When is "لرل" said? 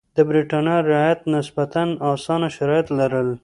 2.99-3.29